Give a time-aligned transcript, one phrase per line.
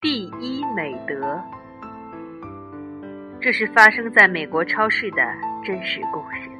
[0.00, 1.42] 第一美德，
[3.40, 5.22] 这是发生在美国超市的
[5.64, 6.50] 真实故事。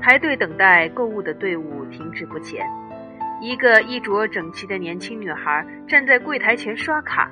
[0.00, 2.68] 排队等待购物的队伍停滞不前，
[3.40, 7.30] 一个衣着整齐的年轻女孩站在柜台前刷卡，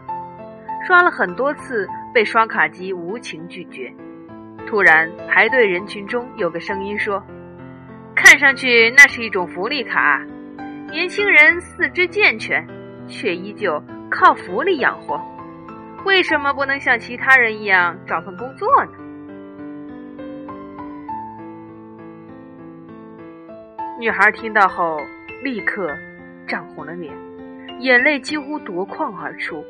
[0.87, 3.93] 刷了很多次，被刷卡机无情拒绝。
[4.65, 7.21] 突然，排队人群中有个声音说
[8.15, 10.25] ：“看上去那是一种福利卡，
[10.93, 12.65] 年轻人四肢健全，
[13.09, 15.21] 却依旧靠福利养活，
[16.05, 18.93] 为什么不能像其他人一样找份工作呢？”
[24.01, 24.99] 女孩听到后
[25.43, 25.95] 立刻
[26.47, 27.15] 涨红了脸，
[27.81, 29.65] 眼泪几乎夺眶而出。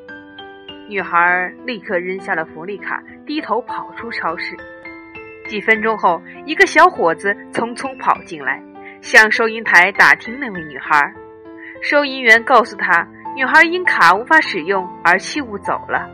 [0.88, 4.56] 女孩立刻扔下了福利卡，低头跑出超市。
[5.48, 8.62] 几分钟后，一个小伙子匆匆跑进来，
[9.00, 11.12] 向收银台打听那位女孩。
[11.82, 16.08] 收银员告诉他，女孩因卡无法使用而弃物走了。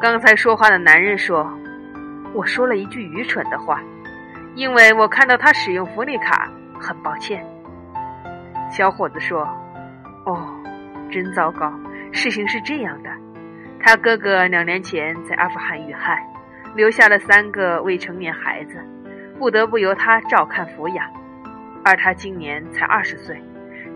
[0.00, 1.46] 刚才说话的男人说
[2.34, 3.80] ：“我说了一句愚蠢的话，
[4.54, 7.44] 因为我看到他使用福利卡，很抱歉。”
[8.70, 9.42] 小伙子说
[10.26, 10.48] ：“哦，
[11.10, 11.72] 真糟糕。
[12.12, 13.10] 事情是这样的，
[13.80, 16.26] 他哥哥两年前在阿富汗遇害。”
[16.76, 18.80] 留下了三个未成年孩子，
[19.40, 21.04] 不得不由他照看抚养，
[21.84, 23.36] 而他今年才二十岁，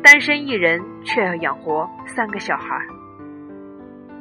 [0.04, 2.78] 单身一人，却要养活三个小孩。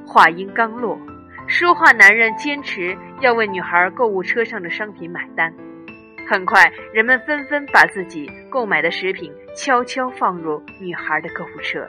[0.08, 0.98] 话音刚落，
[1.46, 5.54] 说话男人坚持要为女孩购物车上的商品买单。
[6.26, 11.86] 很快，人们纷纷把自己购买的食品悄悄放入女孩的购物车。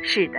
[0.00, 0.38] 是的，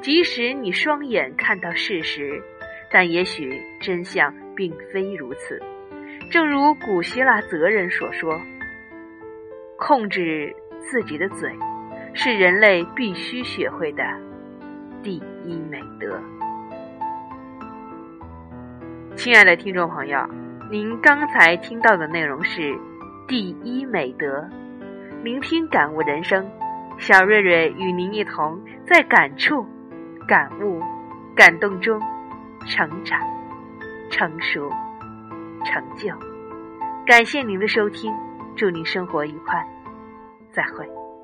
[0.00, 2.42] 即使你双眼看到事实。
[2.90, 5.60] 但也许真相并非如此，
[6.30, 8.40] 正如古希腊哲人所说
[9.76, 10.54] ：“控制
[10.90, 11.50] 自己的嘴，
[12.14, 14.02] 是人类必须学会的
[15.02, 16.18] 第一美德。”
[19.16, 20.18] 亲爱的听众朋友，
[20.70, 22.76] 您刚才听到的内容是
[23.26, 24.48] 第一美德，
[25.22, 26.48] 聆听感悟人生，
[26.98, 29.66] 小瑞瑞与您一同在感触、
[30.26, 30.80] 感悟、
[31.34, 32.00] 感动中。
[32.68, 33.20] 成长、
[34.10, 34.68] 成熟、
[35.64, 36.12] 成就，
[37.06, 38.12] 感谢您的收听，
[38.56, 39.64] 祝您生活愉快，
[40.56, 41.15] 再会。